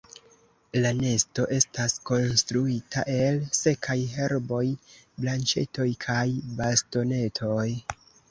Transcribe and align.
La 0.83 0.91
nesto 1.01 1.43
estas 1.57 1.95
konstruita 2.09 3.03
el 3.17 3.37
sekaj 3.59 3.97
herboj, 4.15 4.63
branĉetoj 5.25 5.87
kaj 6.07 6.27
bastonetoj. 6.63 7.69